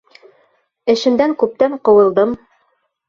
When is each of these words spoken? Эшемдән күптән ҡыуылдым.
Эшемдән 0.95 1.35
күптән 1.43 1.77
ҡыуылдым. 1.91 2.35